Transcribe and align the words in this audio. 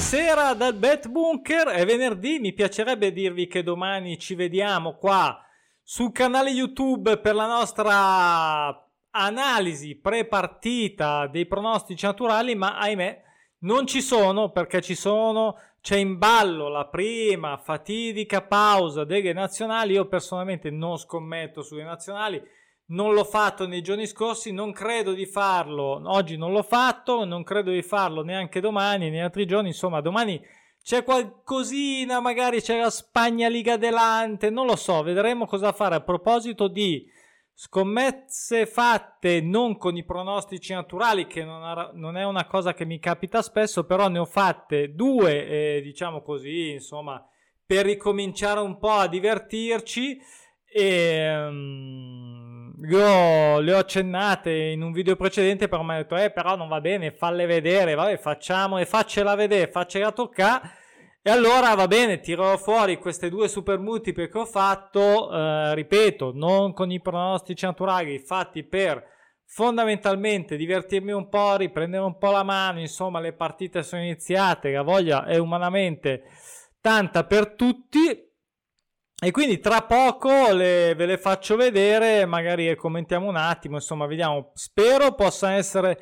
Buonasera 0.00 0.54
dal 0.54 0.74
Bet 0.76 1.08
Bunker, 1.08 1.68
è 1.68 1.84
venerdì, 1.84 2.38
mi 2.38 2.54
piacerebbe 2.54 3.12
dirvi 3.12 3.46
che 3.46 3.62
domani 3.62 4.18
ci 4.18 4.34
vediamo 4.34 4.94
qua 4.94 5.38
sul 5.82 6.10
canale 6.10 6.48
YouTube 6.48 7.18
per 7.18 7.34
la 7.34 7.46
nostra 7.46 8.88
analisi 9.10 9.96
pre-partita 9.96 11.26
dei 11.26 11.44
pronostici 11.44 12.06
naturali, 12.06 12.54
ma 12.54 12.78
ahimè 12.78 13.22
non 13.58 13.86
ci 13.86 14.00
sono 14.00 14.50
perché 14.52 14.80
ci 14.80 14.94
sono, 14.94 15.58
c'è 15.82 15.98
in 15.98 16.16
ballo 16.16 16.68
la 16.70 16.86
prima 16.86 17.58
fatidica 17.58 18.40
pausa 18.40 19.04
delle 19.04 19.34
nazionali. 19.34 19.92
Io 19.92 20.08
personalmente 20.08 20.70
non 20.70 20.96
scommetto 20.96 21.60
sulle 21.60 21.84
nazionali, 21.84 22.42
non 22.90 23.14
l'ho 23.14 23.24
fatto 23.24 23.66
nei 23.66 23.82
giorni 23.82 24.06
scorsi, 24.06 24.52
non 24.52 24.72
credo 24.72 25.12
di 25.12 25.26
farlo, 25.26 26.00
oggi 26.04 26.36
non 26.36 26.52
l'ho 26.52 26.62
fatto, 26.62 27.24
non 27.24 27.42
credo 27.42 27.70
di 27.70 27.82
farlo 27.82 28.22
neanche 28.22 28.60
domani, 28.60 29.10
né 29.10 29.22
altri 29.22 29.46
giorni, 29.46 29.68
insomma 29.68 30.00
domani 30.00 30.40
c'è 30.82 31.04
qualcosina, 31.04 32.20
magari 32.20 32.60
c'è 32.60 32.78
la 32.80 32.90
Spagna 32.90 33.48
Liga 33.48 33.76
Delante, 33.76 34.50
non 34.50 34.66
lo 34.66 34.76
so, 34.76 35.02
vedremo 35.02 35.46
cosa 35.46 35.72
fare. 35.72 35.94
A 35.94 36.00
proposito 36.00 36.68
di 36.68 37.06
scommesse 37.52 38.66
fatte 38.66 39.42
non 39.42 39.76
con 39.76 39.96
i 39.96 40.04
pronostici 40.04 40.72
naturali, 40.72 41.26
che 41.26 41.44
non, 41.44 42.16
è 42.16 42.24
una 42.24 42.46
cosa 42.46 42.72
che 42.72 42.86
mi 42.86 42.98
capita 42.98 43.42
spesso, 43.42 43.84
però 43.84 44.08
ne 44.08 44.18
ho 44.18 44.24
fatte 44.24 44.94
due, 44.94 45.46
eh, 45.76 45.80
diciamo 45.82 46.22
così, 46.22 46.70
insomma, 46.70 47.22
per 47.64 47.84
ricominciare 47.84 48.60
un 48.60 48.78
po' 48.78 48.92
a 48.92 49.06
divertirci. 49.06 50.18
E 50.72 51.46
um, 51.46 52.39
io 52.88 53.60
le 53.60 53.74
ho 53.74 53.78
accennate 53.78 54.50
in 54.50 54.82
un 54.82 54.92
video 54.92 55.16
precedente, 55.16 55.68
però 55.68 55.82
mi 55.82 55.94
ha 55.94 55.96
detto, 55.96 56.16
eh, 56.16 56.30
però 56.30 56.56
non 56.56 56.68
va 56.68 56.80
bene, 56.80 57.12
falle 57.12 57.46
vedere, 57.46 57.94
vabbè, 57.94 58.16
facciamo 58.18 58.78
e 58.78 58.86
faccela 58.86 59.34
vedere, 59.34 59.70
faccela 59.70 60.12
toccare 60.12 60.78
e 61.22 61.30
allora 61.30 61.74
va 61.74 61.86
bene, 61.86 62.20
tirerò 62.20 62.56
fuori 62.56 62.96
queste 62.96 63.28
due 63.28 63.46
super 63.46 63.78
multiple 63.78 64.28
che 64.28 64.38
ho 64.38 64.46
fatto, 64.46 65.30
eh, 65.30 65.74
ripeto, 65.74 66.32
non 66.34 66.72
con 66.72 66.90
i 66.90 67.02
pronostici 67.02 67.66
naturali, 67.66 68.18
fatti 68.18 68.64
per 68.64 69.04
fondamentalmente 69.44 70.56
divertirmi 70.56 71.12
un 71.12 71.28
po', 71.28 71.56
riprendere 71.56 72.04
un 72.04 72.16
po' 72.16 72.30
la 72.30 72.42
mano, 72.42 72.80
insomma 72.80 73.20
le 73.20 73.34
partite 73.34 73.82
sono 73.82 74.00
iniziate, 74.00 74.70
la 74.70 74.80
voglia 74.80 75.26
è 75.26 75.36
umanamente 75.36 76.22
tanta 76.80 77.24
per 77.24 77.54
tutti 77.54 78.29
e 79.22 79.30
quindi 79.30 79.58
tra 79.58 79.82
poco 79.82 80.52
le, 80.52 80.94
ve 80.94 81.06
le 81.06 81.18
faccio 81.18 81.56
vedere, 81.56 82.24
magari 82.24 82.74
commentiamo 82.74 83.28
un 83.28 83.36
attimo, 83.36 83.76
insomma 83.76 84.06
vediamo, 84.06 84.50
spero 84.54 85.14
possa 85.14 85.52
essere 85.52 85.98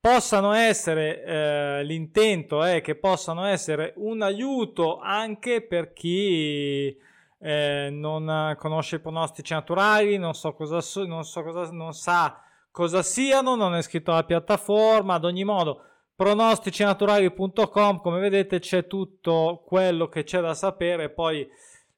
possano 0.00 0.52
essere, 0.52 1.24
eh, 1.24 1.84
l'intento 1.84 2.62
è 2.62 2.80
che 2.80 2.94
possano 2.94 3.44
essere 3.46 3.94
un 3.96 4.22
aiuto 4.22 4.98
anche 4.98 5.66
per 5.66 5.92
chi 5.92 6.96
eh, 7.40 7.88
non 7.90 8.54
conosce 8.58 8.96
i 8.96 9.00
pronostici 9.00 9.52
naturali, 9.52 10.16
non, 10.18 10.34
so 10.34 10.52
cosa, 10.54 10.80
non, 11.04 11.24
so 11.24 11.42
cosa, 11.42 11.70
non 11.72 11.92
sa 11.92 12.40
cosa 12.70 13.02
siano, 13.02 13.56
non 13.56 13.74
è 13.74 13.78
iscritto 13.78 14.12
alla 14.12 14.24
piattaforma, 14.24 15.14
ad 15.14 15.24
ogni 15.24 15.44
modo 15.44 15.82
pronosticinaturali.com 16.14 18.00
come 18.00 18.18
vedete 18.18 18.58
c'è 18.58 18.88
tutto 18.88 19.62
quello 19.64 20.08
che 20.08 20.24
c'è 20.24 20.40
da 20.40 20.54
sapere. 20.54 21.10
Poi 21.10 21.48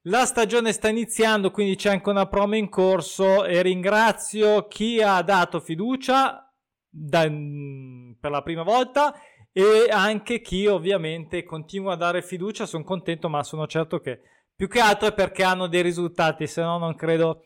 la 0.04 0.24
stagione 0.24 0.72
sta 0.72 0.88
iniziando 0.88 1.50
quindi 1.50 1.76
c'è 1.76 1.90
anche 1.90 2.08
una 2.08 2.26
promo 2.26 2.56
in 2.56 2.68
corso 2.68 3.44
e 3.44 3.60
ringrazio 3.62 4.66
chi 4.66 5.02
ha 5.02 5.20
dato 5.22 5.60
fiducia 5.60 6.50
da, 6.88 7.28
mm, 7.28 8.12
per 8.18 8.30
la 8.30 8.42
prima 8.42 8.62
volta 8.62 9.14
e 9.52 9.88
anche 9.90 10.40
chi 10.40 10.66
ovviamente 10.66 11.44
continua 11.44 11.94
a 11.94 11.96
dare 11.96 12.22
fiducia. 12.22 12.66
Sono 12.66 12.84
contento, 12.84 13.28
ma 13.28 13.42
sono 13.42 13.66
certo 13.66 13.98
che 14.00 14.20
più 14.54 14.68
che 14.68 14.80
altro 14.80 15.08
è 15.08 15.14
perché 15.14 15.42
hanno 15.42 15.66
dei 15.66 15.82
risultati, 15.82 16.46
se 16.46 16.62
no 16.62 16.78
non 16.78 16.94
credo 16.94 17.44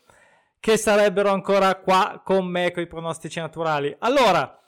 che 0.58 0.76
sarebbero 0.76 1.30
ancora 1.30 1.76
qua 1.76 2.22
con 2.24 2.46
me 2.46 2.72
con 2.72 2.82
i 2.82 2.86
pronostici 2.86 3.38
naturali. 3.38 3.94
Allora, 4.00 4.63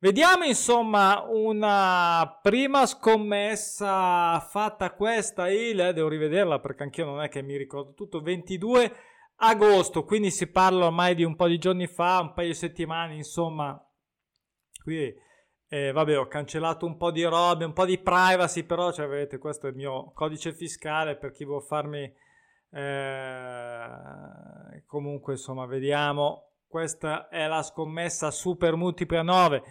vediamo 0.00 0.44
insomma 0.44 1.24
una 1.28 2.38
prima 2.40 2.86
scommessa 2.86 4.38
fatta 4.40 4.92
questa 4.92 5.48
il, 5.50 5.80
eh, 5.80 5.92
devo 5.92 6.08
rivederla 6.08 6.60
perché 6.60 6.84
anch'io 6.84 7.04
non 7.04 7.22
è 7.22 7.28
che 7.28 7.42
mi 7.42 7.56
ricordo 7.56 7.94
tutto, 7.94 8.20
22 8.20 8.92
agosto, 9.40 10.04
quindi 10.04 10.30
si 10.30 10.50
parla 10.50 10.86
ormai 10.86 11.14
di 11.14 11.24
un 11.24 11.36
po' 11.36 11.46
di 11.46 11.58
giorni 11.58 11.86
fa, 11.86 12.20
un 12.20 12.32
paio 12.32 12.48
di 12.48 12.54
settimane, 12.54 13.14
insomma, 13.14 13.80
qui 14.82 15.14
eh, 15.70 15.92
vabbè 15.92 16.18
ho 16.18 16.26
cancellato 16.26 16.86
un 16.86 16.96
po' 16.96 17.10
di 17.10 17.22
robe, 17.24 17.64
un 17.64 17.72
po' 17.72 17.84
di 17.84 17.98
privacy, 17.98 18.64
però 18.64 18.90
cioè, 18.92 19.06
vedete 19.06 19.38
questo 19.38 19.66
è 19.66 19.70
il 19.70 19.76
mio 19.76 20.12
codice 20.12 20.54
fiscale 20.54 21.16
per 21.16 21.32
chi 21.32 21.44
vuole 21.44 21.64
farmi 21.66 22.12
eh, 22.70 23.90
comunque 24.86 25.34
insomma 25.34 25.66
vediamo. 25.66 26.44
Questa 26.66 27.28
è 27.28 27.46
la 27.46 27.62
scommessa 27.62 28.30
super 28.30 28.76
multipla 28.76 29.22
9 29.22 29.62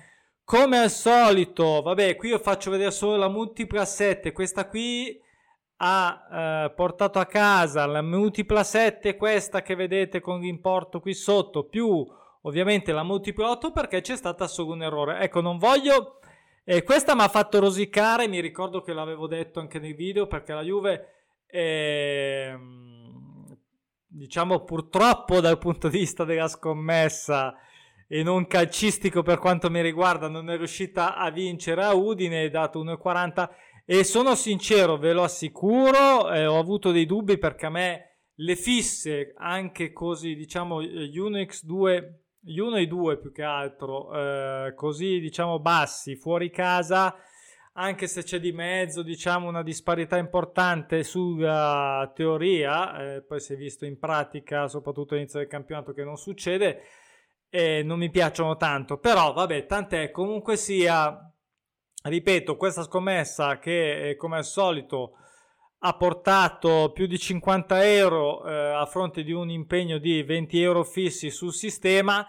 come 0.47 0.77
al 0.77 0.89
solito 0.89 1.81
vabbè 1.81 2.15
qui 2.15 2.29
io 2.29 2.39
faccio 2.39 2.71
vedere 2.71 2.91
solo 2.91 3.17
la 3.17 3.27
multipla 3.27 3.83
7 3.83 4.31
questa 4.31 4.69
qui 4.69 5.19
ha 5.79 6.27
eh, 6.31 6.73
portato 6.73 7.19
a 7.19 7.25
casa 7.25 7.85
la 7.85 8.01
multipla 8.01 8.63
7 8.63 9.17
questa 9.17 9.61
che 9.61 9.75
vedete 9.75 10.21
con 10.21 10.39
l'importo 10.39 11.01
qui 11.01 11.13
sotto 11.13 11.65
più 11.65 12.05
ovviamente 12.47 12.91
la 12.91 13.03
multipla 13.03 13.51
8 13.51 13.71
perché 13.71 14.01
c'è 14.01 14.15
stato 14.15 14.47
solo 14.47 14.73
un 14.73 14.83
errore. 14.83 15.19
Ecco, 15.19 15.41
non 15.41 15.57
voglio... 15.57 16.19
Eh, 16.63 16.83
questa 16.83 17.15
mi 17.15 17.21
ha 17.21 17.29
fatto 17.29 17.59
rosicare, 17.59 18.27
mi 18.27 18.41
ricordo 18.41 18.81
che 18.81 18.91
l'avevo 18.91 19.25
detto 19.27 19.61
anche 19.61 19.79
nei 19.79 19.93
video, 19.93 20.27
perché 20.27 20.53
la 20.53 20.63
Juve, 20.63 21.13
eh, 21.47 22.57
diciamo 24.05 24.65
purtroppo 24.65 25.39
dal 25.39 25.57
punto 25.59 25.87
di 25.87 25.99
vista 25.99 26.25
della 26.25 26.49
scommessa 26.49 27.55
e 28.07 28.23
non 28.23 28.47
calcistico 28.47 29.21
per 29.21 29.37
quanto 29.37 29.69
mi 29.69 29.81
riguarda, 29.81 30.27
non 30.27 30.49
è 30.49 30.57
riuscita 30.57 31.15
a 31.15 31.29
vincere 31.29 31.83
a 31.83 31.93
Udine, 31.93 32.49
dato 32.49 32.83
1,40 32.83 33.49
e 33.85 34.03
sono 34.03 34.35
sincero, 34.35 34.97
ve 34.97 35.13
lo 35.13 35.23
assicuro, 35.23 36.31
eh, 36.31 36.45
ho 36.45 36.57
avuto 36.57 36.91
dei 36.91 37.05
dubbi 37.05 37.37
perché 37.37 37.65
a 37.65 37.69
me 37.69 38.17
le 38.39 38.55
fisse, 38.55 39.33
anche 39.37 39.91
così, 39.91 40.35
diciamo, 40.35 40.77
Unix 40.77 41.63
2 41.63 42.21
gli 42.47 42.59
1 42.59 42.77
e 42.77 42.81
i 42.83 42.87
2 42.87 43.17
più 43.17 43.31
che 43.33 43.43
altro, 43.43 44.13
eh, 44.13 44.73
così 44.73 45.19
diciamo 45.19 45.59
bassi, 45.59 46.15
fuori 46.15 46.49
casa, 46.49 47.13
anche 47.73 48.07
se 48.07 48.23
c'è 48.23 48.39
di 48.39 48.53
mezzo 48.53 49.03
diciamo 49.03 49.49
una 49.49 49.63
disparità 49.63 50.17
importante 50.17 51.03
sulla 51.03 52.09
teoria, 52.15 53.15
eh, 53.15 53.21
poi 53.21 53.39
si 53.41 53.53
è 53.53 53.57
visto 53.57 53.85
in 53.85 53.99
pratica, 53.99 54.67
soprattutto 54.67 55.13
all'inizio 55.13 55.39
del 55.39 55.49
campionato, 55.49 55.91
che 55.91 56.03
non 56.05 56.15
succede, 56.15 56.83
e 57.49 57.83
non 57.83 57.99
mi 57.99 58.09
piacciono 58.09 58.57
tanto, 58.57 58.97
però 58.97 59.33
vabbè, 59.33 59.65
tant'è, 59.65 60.11
comunque 60.11 60.57
sia, 60.57 61.31
ripeto, 62.03 62.57
questa 62.57 62.83
scommessa 62.83 63.59
che 63.59 64.15
come 64.17 64.37
al 64.37 64.45
solito 64.45 65.13
ha 65.79 65.95
portato 65.95 66.91
più 66.93 67.05
di 67.05 67.19
50 67.19 67.85
euro 67.85 68.45
eh, 68.45 68.51
a 68.51 68.85
fronte 68.85 69.23
di 69.23 69.31
un 69.31 69.49
impegno 69.49 69.99
di 69.99 70.23
20 70.23 70.61
euro 70.61 70.83
fissi 70.83 71.29
sul 71.29 71.53
sistema. 71.53 72.27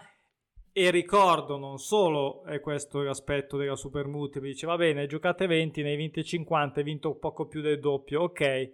E 0.71 0.91
ricordo 0.91 1.57
non 1.57 1.79
solo 1.79 2.43
è 2.45 2.61
questo 2.61 3.01
l'aspetto 3.01 3.57
della 3.57 3.75
Super 3.75 4.05
Multi, 4.05 4.39
dice 4.39 4.67
va 4.67 4.77
bene, 4.77 5.07
giocate 5.07 5.47
20, 5.47 5.81
ne 5.81 5.89
hai 5.89 5.95
vinte 5.95 6.23
50, 6.23 6.79
hai 6.79 6.85
vinto 6.85 7.15
poco 7.15 7.47
più 7.47 7.61
del 7.61 7.79
doppio, 7.79 8.21
ok, 8.21 8.71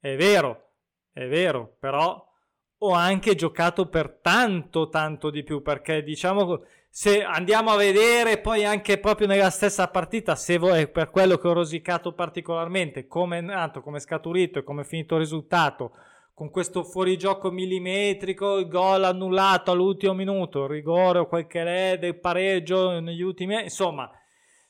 è 0.00 0.16
vero, 0.16 0.70
è 1.12 1.28
vero, 1.28 1.76
però 1.78 2.33
ho 2.86 2.92
anche 2.92 3.34
giocato 3.34 3.88
per 3.88 4.18
tanto 4.20 4.88
tanto 4.88 5.30
di 5.30 5.42
più 5.42 5.62
perché 5.62 6.02
diciamo 6.02 6.62
se 6.90 7.24
andiamo 7.24 7.70
a 7.70 7.76
vedere 7.76 8.38
poi 8.38 8.64
anche 8.64 8.98
proprio 8.98 9.26
nella 9.26 9.50
stessa 9.50 9.88
partita 9.88 10.36
se 10.36 10.58
vuoi 10.58 10.88
per 10.88 11.10
quello 11.10 11.38
che 11.38 11.48
ho 11.48 11.52
rosicato 11.52 12.12
particolarmente 12.12 13.06
come 13.06 13.38
è 13.38 13.40
nato 13.40 13.80
come 13.80 13.96
è 13.96 14.00
scaturito 14.00 14.58
e 14.58 14.64
come 14.64 14.82
è 14.82 14.84
finito 14.84 15.14
il 15.14 15.20
risultato. 15.20 15.92
Con 16.34 16.50
questo 16.50 16.82
fuorigioco 16.82 17.52
millimetrico, 17.52 18.58
il 18.58 18.66
gol 18.66 19.04
annullato 19.04 19.70
all'ultimo 19.70 20.14
minuto, 20.14 20.64
il 20.64 20.70
rigore 20.70 21.20
o 21.20 21.28
quel 21.28 21.46
che 21.46 21.92
è 21.92 21.96
del 21.96 22.18
pareggio 22.18 22.98
negli 22.98 23.22
ultimi 23.22 23.62
insomma 23.62 24.10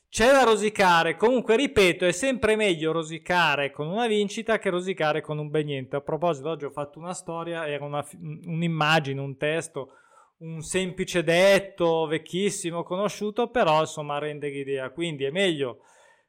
c'è 0.09 0.31
da 0.31 0.43
rosicare. 0.43 1.15
Comunque 1.15 1.55
ripeto 1.55 2.05
è 2.05 2.11
sempre 2.11 2.55
meglio 2.55 2.91
rosicare 2.91 3.71
con 3.71 3.87
una 3.87 4.07
vincita 4.07 4.59
che 4.59 4.69
rosicare 4.69 5.21
con 5.21 5.37
un 5.37 5.49
ben 5.49 5.65
niente. 5.65 5.95
A 5.95 6.01
proposito 6.01 6.49
oggi 6.49 6.65
ho 6.65 6.71
fatto 6.71 6.99
una 6.99 7.13
storia 7.13 7.67
era 7.67 7.83
una, 7.83 8.05
un'immagine 8.45 9.19
un 9.19 9.37
testo 9.37 9.91
un 10.37 10.61
semplice 10.61 11.23
detto 11.23 12.05
vecchissimo 12.07 12.83
conosciuto 12.83 13.49
però 13.49 13.81
insomma 13.81 14.17
rende 14.17 14.49
l'idea. 14.49 14.89
Quindi 14.89 15.23
è 15.23 15.31
meglio 15.31 15.79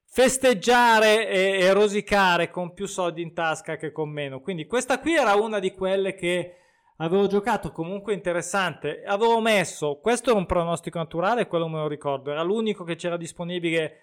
festeggiare 0.09 1.29
e, 1.29 1.59
e, 1.61 1.73
rosicare 1.73 2.49
con 2.51 2.73
più 2.73 2.87
soldi 2.87 3.23
in 3.23 3.35
tasca 3.35 3.77
che 3.77 3.93
con 3.93 4.09
meno. 4.11 4.41
Quindi 4.41 4.67
questa 4.67 5.01
qui 5.01 5.17
era 5.17 5.35
una 5.35 5.59
di 5.59 5.73
quelle 5.73 6.15
che 6.15 6.55
avevo 6.97 7.27
giocato 7.27 7.73
comunque 7.73 8.15
interessante. 8.15 9.03
Avevo 9.05 9.41
messo, 9.41 9.99
questo 10.01 10.31
era 10.31 10.39
un 10.39 10.47
pronostico 10.47 10.99
naturale, 10.99 11.47
quello 11.47 11.69
me 11.69 11.79
lo 11.79 11.89
ricordo, 11.89 12.31
era 12.31 12.43
l'unico 12.43 12.85
che 12.85 12.97
c'era 12.97 13.17
disponibile 13.17 14.01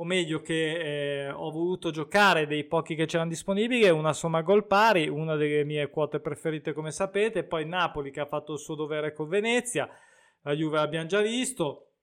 o 0.00 0.04
meglio 0.04 0.40
che 0.40 1.26
eh, 1.26 1.30
ho 1.30 1.50
voluto 1.50 1.90
giocare 1.90 2.46
dei 2.46 2.64
pochi 2.64 2.94
che 2.94 3.06
c'erano 3.06 3.30
disponibili, 3.30 3.88
una 3.88 4.12
somma 4.12 4.42
gol 4.42 4.66
pari, 4.66 5.08
una 5.08 5.34
delle 5.34 5.64
mie 5.64 5.90
quote 5.90 6.20
preferite 6.20 6.72
come 6.72 6.92
sapete, 6.92 7.42
poi 7.42 7.66
Napoli 7.66 8.12
che 8.12 8.20
ha 8.20 8.26
fatto 8.26 8.52
il 8.52 8.60
suo 8.60 8.76
dovere 8.76 9.12
con 9.12 9.28
Venezia, 9.28 9.88
la 10.42 10.54
Juve 10.54 10.76
l'abbiamo 10.76 11.06
già 11.06 11.20
visto, 11.20 11.94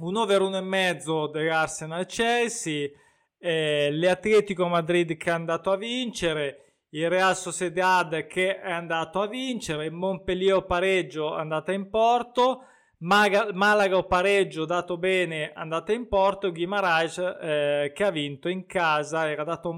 un 0.00 0.14
over 0.16 0.42
1,5 0.42 1.30
dell'Arsenal 1.30 2.04
Chelsea, 2.04 2.90
eh, 3.38 3.88
l'Atletico 3.92 4.66
Madrid 4.66 5.16
che 5.16 5.30
è 5.30 5.32
andato 5.32 5.70
a 5.70 5.76
vincere, 5.76 6.65
il 6.90 7.08
Real 7.08 7.36
Sociedad 7.36 8.26
che 8.26 8.60
è 8.60 8.70
andato 8.70 9.20
a 9.20 9.26
vincere, 9.26 9.86
il 9.86 9.92
Montpellier 9.92 10.64
pareggio 10.64 11.34
andata 11.34 11.72
in 11.72 11.90
porto, 11.90 12.62
Maga, 12.98 13.52
Malaga 13.52 14.02
pareggio 14.04 14.64
dato 14.64 14.96
bene 14.96 15.52
andata 15.52 15.92
in 15.92 16.08
porto, 16.08 16.50
Guimarães 16.50 17.18
eh, 17.18 17.92
che 17.94 18.04
ha 18.04 18.10
vinto 18.10 18.48
in 18.48 18.64
casa, 18.66 19.28
era 19.28 19.44
dato 19.44 19.74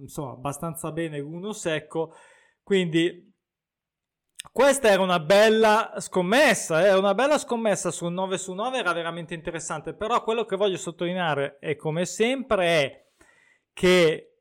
insomma 0.00 0.32
abbastanza 0.32 0.92
bene 0.92 1.18
uno 1.18 1.52
secco, 1.52 2.14
quindi 2.62 3.26
questa 4.52 4.88
era 4.88 5.02
una 5.02 5.18
bella 5.18 5.94
scommessa, 5.98 6.84
era 6.84 6.94
eh? 6.94 6.98
una 6.98 7.14
bella 7.14 7.36
scommessa 7.36 7.90
sul 7.90 8.12
9 8.12 8.38
su 8.38 8.54
9, 8.54 8.78
era 8.78 8.92
veramente 8.92 9.34
interessante, 9.34 9.94
però 9.94 10.22
quello 10.22 10.44
che 10.44 10.56
voglio 10.56 10.76
sottolineare 10.76 11.58
è 11.58 11.74
come 11.76 12.04
sempre 12.04 12.66
è 12.66 13.06
che 13.72 14.35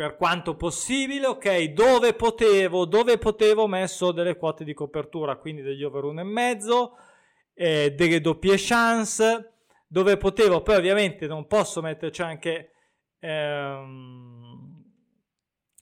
per 0.00 0.16
quanto 0.16 0.56
possibile, 0.56 1.26
ok, 1.26 1.64
dove 1.74 2.14
potevo, 2.14 2.86
dove 2.86 3.18
potevo 3.18 3.64
ho 3.64 3.68
messo 3.68 4.12
delle 4.12 4.34
quote 4.34 4.64
di 4.64 4.72
copertura, 4.72 5.36
quindi 5.36 5.60
degli 5.60 5.84
over 5.84 6.04
1,5, 6.04 6.90
eh, 7.52 7.92
delle 7.92 8.22
doppie 8.22 8.54
chance, 8.56 9.56
dove 9.86 10.16
potevo, 10.16 10.62
poi 10.62 10.76
ovviamente 10.76 11.26
non 11.26 11.46
posso 11.46 11.82
metterci 11.82 12.22
anche 12.22 12.72
ehm, 13.18 14.84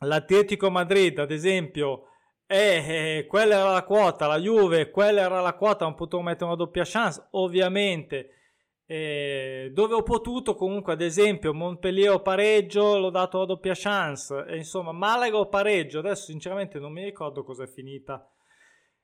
l'Atletico 0.00 0.69
Madrid, 0.69 1.17
ad 1.21 1.31
esempio, 1.31 2.09
eh, 2.49 3.19
eh, 3.19 3.26
quella 3.29 3.61
era 3.61 3.71
la 3.71 3.85
quota, 3.85 4.26
la 4.26 4.41
Juve, 4.41 4.91
quella 4.91 5.21
era 5.21 5.41
la 5.41 5.55
quota, 5.55 5.85
non 5.85 5.94
potevo 5.94 6.23
mettere 6.23 6.47
una 6.47 6.56
doppia 6.56 6.82
chance, 6.85 7.25
ovviamente. 7.31 8.31
Eh, 8.90 9.69
dove 9.75 9.93
ho 9.93 10.02
potuto 10.02 10.55
comunque 10.55 10.94
ad 10.94 11.02
esempio 11.02 11.52
Montpellier 11.52 12.12
o 12.12 12.23
pareggio 12.23 12.96
l'ho 12.96 13.11
dato 13.11 13.40
la 13.40 13.44
doppia 13.44 13.75
chance 13.75 14.46
e 14.49 14.56
insomma 14.56 14.93
Malaga 14.93 15.37
o 15.37 15.49
pareggio. 15.49 15.99
Adesso 15.99 16.25
sinceramente 16.25 16.79
non 16.79 16.93
mi 16.93 17.05
ricordo 17.05 17.44
cosa 17.44 17.64
è 17.64 17.67
finita. 17.67 18.26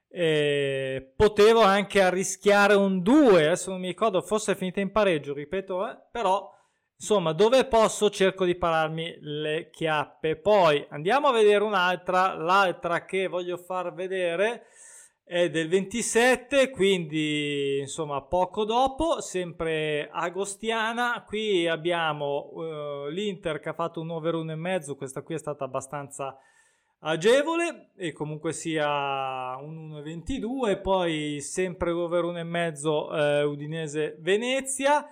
Eh, 0.08 1.12
potevo 1.14 1.60
anche 1.60 2.00
arrischiare 2.00 2.72
un 2.72 3.02
2 3.02 3.44
adesso 3.44 3.70
non 3.70 3.81
mi 3.81 3.88
ricordo 3.88 4.22
forse 4.22 4.52
è 4.52 4.54
finita 4.54 4.81
in 4.81 4.92
pareggio 4.92 5.34
ripeto 5.34 5.88
eh, 5.88 5.98
però 6.12 6.48
insomma 6.96 7.32
dove 7.32 7.64
posso 7.66 8.08
cerco 8.08 8.46
di 8.46 8.54
pararmi 8.54 9.19
le 9.20 9.69
chiappe. 9.70 10.36
Poi 10.36 10.86
andiamo 10.88 11.28
a 11.28 11.32
vedere 11.32 11.62
un'altra 11.62 12.32
l'altra 12.32 13.04
che 13.04 13.26
voglio 13.26 13.58
far 13.58 13.92
vedere 13.92 14.69
è 15.26 15.48
del 15.48 15.68
27, 15.68 16.68
quindi 16.68 17.78
insomma 17.80 18.20
poco 18.20 18.64
dopo, 18.64 19.22
sempre 19.22 20.08
Agostiana. 20.12 21.24
Qui 21.26 21.66
abbiamo 21.66 22.50
uh, 22.52 23.08
l'Inter 23.08 23.58
che 23.58 23.70
ha 23.70 23.74
fatto 23.74 24.02
un 24.02 24.10
over 24.10 24.34
1,5, 24.34 24.94
questa 24.96 25.22
qui 25.22 25.34
è 25.34 25.38
stata 25.38 25.64
abbastanza 25.64 26.38
agevole 27.06 27.90
e 27.96 28.12
comunque 28.12 28.52
sia 28.52 29.56
un 29.56 30.02
1,22, 30.04 30.80
poi 30.82 31.40
sempre 31.40 31.90
over 31.90 32.24
1,5 32.24 33.16
eh, 33.16 33.42
Udinese 33.44 34.16
Venezia. 34.20 35.06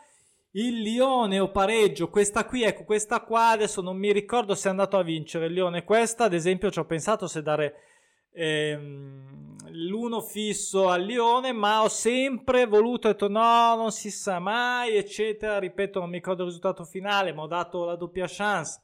Il 0.54 0.82
Lione 0.82 1.40
o 1.40 1.50
pareggio, 1.50 2.10
questa 2.10 2.44
qui, 2.44 2.62
ecco, 2.62 2.84
questa 2.84 3.22
qua 3.22 3.48
adesso 3.48 3.80
non 3.80 3.96
mi 3.96 4.12
ricordo 4.12 4.54
se 4.54 4.68
è 4.68 4.70
andato 4.70 4.98
a 4.98 5.02
vincere 5.02 5.46
il 5.46 5.54
Lione. 5.54 5.82
Questa, 5.82 6.24
ad 6.24 6.34
esempio, 6.34 6.70
ci 6.70 6.78
ho 6.78 6.84
pensato 6.84 7.26
se 7.26 7.40
dare 7.40 7.91
ehm, 8.32 9.70
l'uno 9.70 10.20
fisso 10.20 10.88
al 10.88 11.02
Lione, 11.02 11.52
ma 11.52 11.82
ho 11.82 11.88
sempre 11.88 12.66
voluto, 12.66 13.08
detto 13.08 13.28
no, 13.28 13.74
non 13.76 13.92
si 13.92 14.10
sa 14.10 14.38
mai, 14.38 14.96
eccetera. 14.96 15.58
Ripeto, 15.58 16.00
non 16.00 16.08
mi 16.08 16.16
ricordo 16.16 16.42
il 16.42 16.48
risultato 16.48 16.84
finale, 16.84 17.32
ma 17.32 17.42
ho 17.42 17.46
dato 17.46 17.84
la 17.84 17.96
doppia 17.96 18.26
chance. 18.28 18.80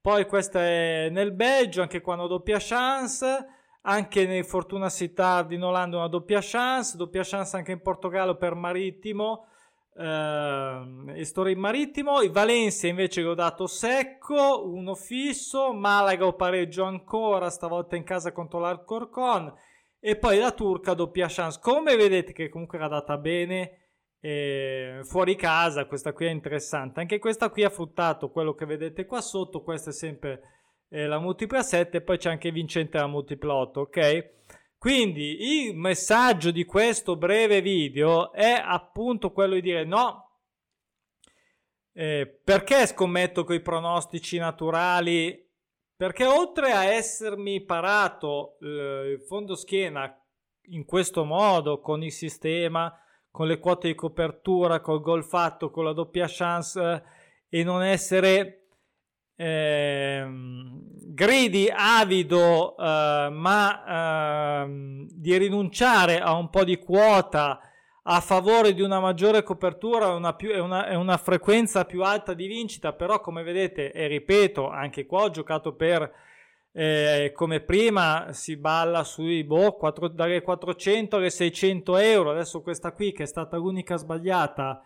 Poi 0.00 0.26
questa 0.26 0.60
è 0.60 1.08
nel 1.10 1.32
Belgio, 1.32 1.82
anche 1.82 2.00
quando 2.00 2.26
doppia 2.26 2.58
chance. 2.60 3.48
Anche 3.86 4.26
nel 4.26 4.46
Fortuna 4.46 4.88
Sittard 4.88 5.52
in 5.52 5.62
Olanda 5.62 5.98
una 5.98 6.08
doppia 6.08 6.38
chance, 6.40 6.96
doppia 6.96 7.22
chance 7.22 7.54
anche 7.54 7.72
in 7.72 7.82
Portogallo 7.82 8.34
per 8.36 8.54
Marittimo 8.54 9.44
eh, 9.94 11.20
Estoril 11.20 11.56
Marittimo, 11.56 12.22
il 12.22 12.30
Valencia 12.30 12.86
invece 12.86 13.22
l'ho 13.22 13.34
dato 13.34 13.66
secco, 13.66 14.68
uno 14.68 14.94
fisso, 14.94 15.72
Malaga 15.72 16.26
o 16.26 16.34
pareggio 16.34 16.84
ancora, 16.84 17.50
stavolta 17.50 17.96
in 17.96 18.04
casa 18.04 18.32
contro 18.32 18.58
l'Alcorcon. 18.58 19.52
E 20.00 20.16
poi 20.16 20.38
la 20.38 20.52
Turca 20.52 20.92
doppia 20.92 21.28
chance, 21.30 21.58
come 21.62 21.96
vedete 21.96 22.32
che 22.32 22.50
comunque 22.50 22.76
era 22.76 22.88
data 22.88 23.16
bene 23.16 23.84
eh, 24.20 25.00
fuori 25.02 25.34
casa, 25.34 25.86
questa 25.86 26.12
qui 26.12 26.26
è 26.26 26.30
interessante, 26.30 27.00
anche 27.00 27.18
questa 27.18 27.48
qui 27.48 27.62
ha 27.62 27.70
fruttato 27.70 28.30
quello 28.30 28.54
che 28.54 28.66
vedete 28.66 29.06
qua 29.06 29.20
sotto, 29.20 29.62
questa 29.62 29.90
è 29.90 29.92
sempre 29.94 30.40
eh, 30.88 31.06
la 31.06 31.18
multipla 31.18 31.62
7 31.62 32.02
poi 32.02 32.18
c'è 32.18 32.30
anche 32.30 32.50
vincente 32.50 32.98
la 32.98 33.06
multipla 33.06 33.54
8, 33.54 33.80
ok? 33.80 34.30
Quindi 34.84 35.64
il 35.64 35.74
messaggio 35.74 36.50
di 36.50 36.66
questo 36.66 37.16
breve 37.16 37.62
video 37.62 38.32
è 38.32 38.62
appunto 38.62 39.32
quello 39.32 39.54
di 39.54 39.62
dire 39.62 39.82
no, 39.86 40.40
eh, 41.94 42.26
perché 42.44 42.86
scommetto 42.86 43.44
con 43.44 43.54
i 43.54 43.62
pronostici 43.62 44.36
naturali? 44.36 45.42
Perché 45.96 46.26
oltre 46.26 46.72
a 46.72 46.84
essermi 46.84 47.64
parato 47.64 48.58
eh, 48.60 49.12
il 49.12 49.22
fondo 49.22 49.54
schiena 49.54 50.22
in 50.64 50.84
questo 50.84 51.24
modo, 51.24 51.80
con 51.80 52.02
il 52.02 52.12
sistema, 52.12 52.94
con 53.30 53.46
le 53.46 53.60
quote 53.60 53.88
di 53.88 53.94
copertura, 53.94 54.80
col 54.80 55.00
gol 55.00 55.24
fatto, 55.24 55.70
con 55.70 55.84
la 55.84 55.94
doppia 55.94 56.26
chance 56.28 56.78
eh, 57.48 57.58
e 57.60 57.64
non 57.64 57.82
essere 57.82 58.63
eh, 59.36 60.26
gridi 61.14 61.70
avido 61.72 62.76
eh, 62.76 63.28
ma 63.30 64.64
eh, 64.64 65.06
di 65.10 65.36
rinunciare 65.36 66.20
a 66.20 66.34
un 66.34 66.50
po' 66.50 66.64
di 66.64 66.78
quota 66.78 67.60
a 68.06 68.20
favore 68.20 68.74
di 68.74 68.82
una 68.82 69.00
maggiore 69.00 69.42
copertura 69.42 70.08
e 70.08 70.12
una, 70.12 70.36
una, 70.60 70.98
una, 70.98 71.16
frequenza 71.16 71.84
più 71.84 72.02
alta 72.02 72.34
di 72.34 72.46
vincita 72.46 72.92
però 72.92 73.20
come 73.20 73.42
vedete 73.42 73.92
e 73.92 74.06
ripeto 74.06 74.68
anche 74.68 75.06
qua 75.06 75.22
ho 75.22 75.30
giocato 75.30 75.74
per 75.74 76.12
eh, 76.76 77.30
come 77.34 77.60
prima 77.60 78.32
si 78.32 78.56
balla 78.56 79.04
sui 79.04 79.44
boh, 79.44 79.76
4, 79.76 80.08
dalle 80.08 80.42
400 80.42 81.16
alle 81.16 81.30
600 81.30 81.96
euro. 81.98 82.32
Adesso 82.32 82.62
questa 82.62 82.92
qui 82.92 83.12
che 83.12 83.22
è 83.22 83.26
stata 83.26 83.56
l'unica 83.56 83.96
sbagliata 83.96 84.82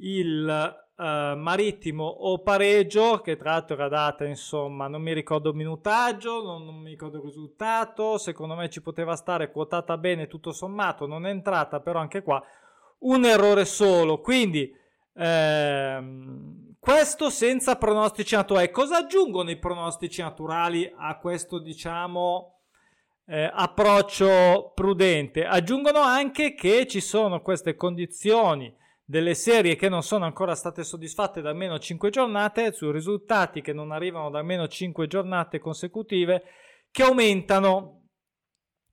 il 0.00 0.87
uh, 0.98 1.36
marittimo 1.36 2.04
o 2.04 2.38
pareggio, 2.40 3.20
che 3.20 3.36
tra 3.36 3.52
l'altro 3.52 3.76
era 3.76 3.88
data, 3.88 4.24
insomma, 4.24 4.88
non 4.88 5.00
mi 5.00 5.12
ricordo 5.12 5.50
il 5.50 5.56
minutaggio, 5.56 6.42
non, 6.42 6.64
non, 6.64 6.76
mi 6.76 6.90
ricordo 6.90 7.18
il 7.18 7.24
risultato, 7.24 8.18
secondo 8.18 8.54
me 8.54 8.68
ci 8.68 8.82
poteva 8.82 9.14
stare 9.14 9.50
quotata 9.50 9.96
bene 9.96 10.26
tutto 10.26 10.52
sommato, 10.52 11.06
non 11.06 11.26
è 11.26 11.30
entrata, 11.30 11.80
però 11.80 12.00
anche 12.00 12.22
qua 12.22 12.42
un 13.00 13.24
errore 13.24 13.64
solo, 13.64 14.20
quindi 14.20 14.74
ehm, 15.14 16.74
questo 16.80 17.30
senza 17.30 17.76
pronostici 17.76 18.34
naturali. 18.34 18.70
Cosa 18.70 18.98
aggiungono 18.98 19.50
i 19.50 19.58
pronostici 19.58 20.20
naturali 20.20 20.92
a 20.96 21.16
questo, 21.18 21.58
diciamo... 21.58 22.54
Eh, 23.30 23.50
approccio 23.52 24.72
prudente 24.74 25.44
aggiungono 25.44 25.98
anche 25.98 26.54
che 26.54 26.86
ci 26.86 27.02
sono 27.02 27.42
queste 27.42 27.74
condizioni 27.74 28.74
delle 29.10 29.32
serie 29.32 29.74
che 29.74 29.88
non 29.88 30.02
sono 30.02 30.26
ancora 30.26 30.54
state 30.54 30.84
soddisfatte 30.84 31.40
da 31.40 31.48
almeno 31.48 31.78
5 31.78 32.10
giornate, 32.10 32.72
su 32.72 32.90
risultati 32.90 33.62
che 33.62 33.72
non 33.72 33.90
arrivano 33.90 34.28
da 34.28 34.40
almeno 34.40 34.68
5 34.68 35.06
giornate 35.06 35.58
consecutive, 35.58 36.42
che 36.90 37.04
aumentano, 37.04 38.08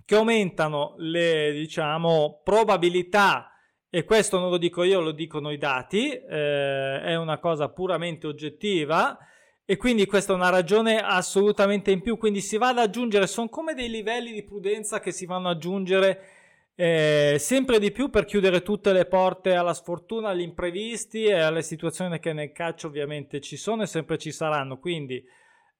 che 0.05 0.15
aumentano 0.15 0.95
le 0.99 1.51
diciamo, 1.51 2.39
probabilità, 2.45 3.51
e 3.89 4.05
questo 4.05 4.39
non 4.39 4.49
lo 4.49 4.57
dico 4.57 4.83
io, 4.83 5.01
lo 5.01 5.11
dicono 5.11 5.51
i 5.51 5.57
dati, 5.57 6.09
eh, 6.11 7.01
è 7.01 7.15
una 7.15 7.37
cosa 7.39 7.67
puramente 7.67 8.25
oggettiva. 8.25 9.17
E 9.65 9.77
quindi 9.77 10.05
questa 10.05 10.31
è 10.31 10.35
una 10.35 10.49
ragione 10.49 11.01
assolutamente 11.01 11.91
in 11.91 12.01
più. 12.01 12.17
Quindi 12.17 12.39
si 12.39 12.55
va 12.57 12.69
ad 12.69 12.77
aggiungere, 12.77 13.27
sono 13.27 13.49
come 13.49 13.73
dei 13.73 13.89
livelli 13.89 14.31
di 14.31 14.43
prudenza 14.43 15.01
che 15.01 15.11
si 15.11 15.25
vanno 15.25 15.49
ad 15.49 15.55
aggiungere 15.55 16.34
eh, 16.75 17.37
sempre 17.39 17.79
di 17.79 17.91
più 17.91 18.09
per 18.09 18.25
chiudere 18.25 18.61
tutte 18.61 18.91
le 18.91 19.05
porte 19.05 19.55
alla 19.55 19.73
sfortuna, 19.73 20.29
agli 20.29 20.41
imprevisti 20.41 21.23
e 21.23 21.39
alle 21.39 21.61
situazioni 21.61 22.19
che 22.19 22.33
nel 22.33 22.51
calcio 22.51 22.87
ovviamente 22.87 23.39
ci 23.39 23.55
sono 23.55 23.83
e 23.83 23.87
sempre 23.87 24.17
ci 24.17 24.31
saranno. 24.31 24.77
Quindi, 24.77 25.23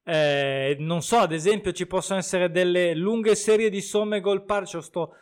eh, 0.03 0.75
non 0.79 1.01
so, 1.01 1.17
ad 1.17 1.33
esempio, 1.33 1.73
ci 1.73 1.85
possono 1.85 2.19
essere 2.19 2.49
delle 2.49 2.95
lunghe 2.95 3.35
serie 3.35 3.69
di 3.69 3.81
somme 3.81 4.21
gol 4.21 4.45
par. 4.45 4.63
C'ho 4.63 4.81
sto, 4.81 5.15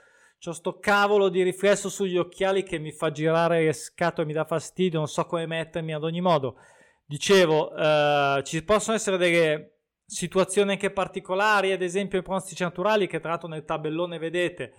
C'ho 0.43 0.51
sto 0.51 0.77
cavolo 0.77 1.29
di 1.29 1.41
riflesso 1.41 1.89
sugli 1.89 2.17
occhiali 2.17 2.63
che 2.63 2.77
mi 2.77 2.91
fa 2.91 3.11
girare 3.11 3.63
le 3.63 3.73
scatole, 3.73 4.27
mi 4.27 4.33
dà 4.33 4.43
fastidio, 4.45 4.99
non 4.99 5.07
so 5.07 5.25
come 5.25 5.45
mettermi 5.47 5.93
ad 5.93 6.03
ogni 6.03 6.21
modo. 6.21 6.57
Dicevo, 7.05 7.73
eh, 7.75 8.41
ci 8.43 8.63
possono 8.63 8.95
essere 8.95 9.17
delle 9.17 9.77
situazioni 10.05 10.71
anche 10.71 10.91
particolari, 10.91 11.71
ad 11.71 11.81
esempio 11.81 12.19
i 12.19 12.21
pronostici 12.21 12.61
naturali 12.61 13.07
che 13.07 13.19
tra 13.19 13.29
l'altro 13.29 13.47
nel 13.47 13.63
tabellone 13.63 14.17
vedete, 14.17 14.73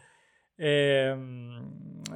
eh, 0.56 1.16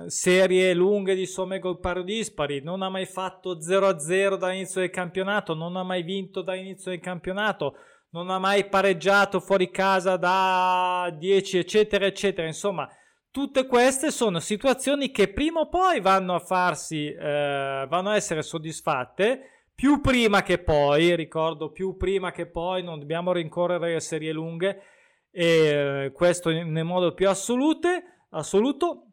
serie 0.07 0.75
lunghe 0.75 1.15
di 1.15 1.27
somme 1.27 1.59
gol 1.59 1.81
pari 1.81 2.05
dispari, 2.05 2.63
non 2.63 2.83
ha 2.83 2.89
mai 2.89 3.07
fatto 3.07 3.59
0-0 3.59 4.37
dall'inizio 4.37 4.81
del 4.81 4.91
campionato, 4.91 5.55
non 5.55 5.77
ha 5.77 5.83
mai 5.83 6.03
vinto 6.03 6.43
dall'inizio 6.43 6.91
del 6.91 7.01
campionato, 7.01 7.75
non 8.11 8.31
ha 8.31 8.39
mai 8.39 8.69
pareggiato 8.69 9.41
fuori 9.41 9.71
casa 9.71 10.17
da 10.17 11.15
10 11.17 11.59
eccetera 11.59 12.07
eccetera, 12.07 12.47
insomma 12.47 12.89
Tutte 13.31 13.67
queste 13.67 14.11
sono 14.11 14.41
situazioni 14.41 15.11
che 15.11 15.29
prima 15.29 15.61
o 15.61 15.69
poi 15.69 16.01
vanno 16.01 16.35
a 16.35 16.39
farsi, 16.39 17.07
eh, 17.07 17.87
vanno 17.89 18.09
a 18.09 18.17
essere 18.17 18.43
soddisfatte, 18.43 19.67
più 19.75 20.01
prima 20.01 20.43
che 20.43 20.59
poi, 20.59 21.15
ricordo, 21.15 21.71
più 21.71 21.97
prima 21.97 22.33
che 22.33 22.47
poi, 22.47 22.83
non 22.83 22.99
dobbiamo 22.99 23.33
rincorrere 23.33 23.93
le 23.93 24.01
serie 24.01 24.33
lunghe, 24.33 24.83
e 25.31 25.45
eh, 25.45 26.13
questo 26.13 26.51
nel 26.51 26.85
modo 26.85 27.13
più 27.13 27.29
assolute, 27.29 28.18
assoluto. 28.31 29.13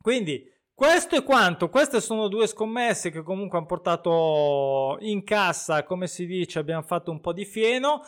Quindi, 0.00 0.44
questo 0.78 1.16
è 1.16 1.24
quanto. 1.24 1.68
Queste 1.68 2.00
sono 2.00 2.28
due 2.28 2.46
scommesse 2.46 3.10
che 3.10 3.22
comunque 3.22 3.58
hanno 3.58 3.66
portato 3.66 4.96
in 5.00 5.24
cassa, 5.24 5.82
come 5.82 6.06
si 6.06 6.24
dice, 6.24 6.60
abbiamo 6.60 6.82
fatto 6.82 7.10
un 7.10 7.20
po' 7.20 7.32
di 7.32 7.44
fieno. 7.44 8.02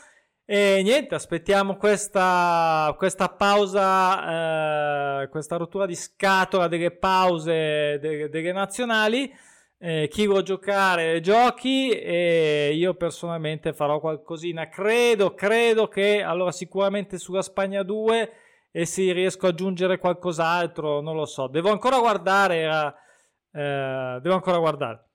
E 0.45 0.81
niente, 0.83 1.17
aspettiamo 1.17 1.77
questa, 1.77 2.95
questa 2.97 3.29
pausa, 3.29 5.23
eh, 5.23 5.29
questa 5.31 5.57
rottura 5.57 5.87
di 5.87 5.97
scatola 5.97 6.69
delle 6.69 6.93
pause 6.93 7.99
delle, 8.01 8.29
delle 8.29 8.53
nazionali. 8.53 9.33
Eh, 9.79 10.09
chi 10.09 10.27
vuole 10.27 10.43
giocare 10.43 11.21
giochi 11.21 11.91
e 11.91 12.71
io 12.75 12.95
personalmente 12.95 13.73
farò 13.73 13.99
qualcosina. 13.99 14.69
Credo, 14.69 15.35
credo 15.35 15.89
che 15.89 16.23
allora 16.23 16.53
sicuramente 16.53 17.19
sulla 17.19 17.43
Spagna 17.43 17.83
2 17.83 18.33
e 18.71 18.87
se 18.87 19.13
riesco 19.13 19.47
ad 19.47 19.53
aggiungere 19.53 19.99
qualcos'altro, 19.99 21.01
non 21.01 21.17
lo 21.17 21.27
so. 21.27 21.49
Devo 21.49 21.71
ancora 21.71 21.99
guardare. 21.99 22.95
Eh, 23.53 24.19
devo 24.21 24.35
ancora 24.35 24.59
guardare. 24.59 25.09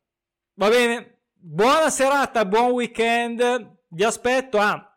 Va 0.56 0.70
bene. 0.70 1.22
Buona 1.34 1.90
serata, 1.90 2.46
buon 2.46 2.72
weekend. 2.72 3.78
Vi 3.88 4.04
aspetto. 4.04 4.58
Ah, 4.58 4.96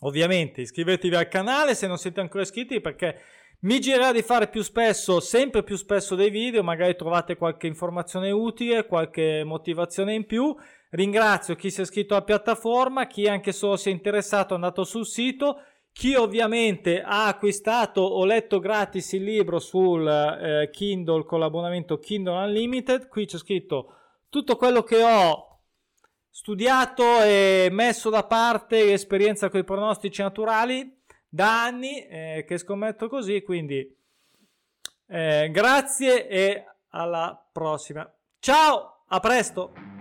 Ovviamente 0.00 0.62
iscrivetevi 0.62 1.14
al 1.14 1.28
canale 1.28 1.74
se 1.74 1.86
non 1.86 1.98
siete 1.98 2.20
ancora 2.20 2.42
iscritti 2.42 2.80
perché 2.80 3.20
mi 3.62 3.78
girerà 3.80 4.12
di 4.12 4.22
fare 4.22 4.48
più 4.48 4.62
spesso, 4.62 5.20
sempre 5.20 5.62
più 5.62 5.76
spesso 5.76 6.14
dei 6.14 6.30
video, 6.30 6.62
magari 6.62 6.96
trovate 6.96 7.36
qualche 7.36 7.66
informazione 7.66 8.30
utile, 8.30 8.86
qualche 8.86 9.42
motivazione 9.44 10.14
in 10.14 10.24
più. 10.24 10.56
Ringrazio 10.90 11.54
chi 11.56 11.70
si 11.70 11.80
è 11.80 11.82
iscritto 11.82 12.14
alla 12.14 12.24
piattaforma, 12.24 13.06
chi 13.06 13.26
anche 13.26 13.52
solo 13.52 13.76
si 13.76 13.90
è 13.90 13.92
interessato 13.92 14.52
è 14.52 14.56
andato 14.56 14.84
sul 14.84 15.04
sito, 15.04 15.60
chi 15.92 16.14
ovviamente 16.14 17.02
ha 17.02 17.26
acquistato 17.26 18.00
o 18.00 18.24
letto 18.24 18.58
gratis 18.58 19.12
il 19.12 19.24
libro 19.24 19.58
sul 19.58 20.06
eh, 20.06 20.70
Kindle 20.70 21.24
con 21.24 21.40
l'abbonamento 21.40 21.98
Kindle 21.98 22.44
Unlimited, 22.44 23.08
qui 23.08 23.26
c'è 23.26 23.38
scritto 23.38 23.94
tutto 24.28 24.56
quello 24.56 24.82
che 24.82 25.02
ho 25.02 25.58
studiato 26.30 27.02
e 27.22 27.68
messo 27.70 28.08
da 28.08 28.24
parte 28.24 28.84
l'esperienza 28.84 29.50
con 29.50 29.60
i 29.60 29.64
pronostici 29.64 30.22
naturali 30.22 30.98
da 31.28 31.64
anni 31.64 32.06
eh, 32.06 32.44
che 32.46 32.58
scommetto 32.58 33.08
così, 33.08 33.42
quindi 33.42 33.96
eh, 35.06 35.48
grazie 35.52 36.28
e 36.28 36.64
alla 36.90 37.48
prossima. 37.52 38.10
Ciao, 38.38 39.04
a 39.06 39.20
presto! 39.20 39.99